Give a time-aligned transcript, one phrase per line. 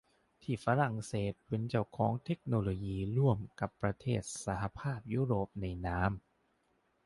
[0.43, 6.11] ที่ฝรั่งเศสเป็นเจ้าของเทคโนโลยีร่วมกับประเทศในสหภาพยุโรปในนาม